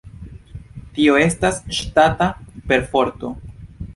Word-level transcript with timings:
Tio 0.95 1.17
estas 1.25 1.59
ŝtata 1.81 2.31
perforto. 2.73 3.33